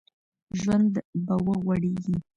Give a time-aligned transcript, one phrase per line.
[0.59, 0.93] ژوند
[1.25, 2.15] به وغوړېږي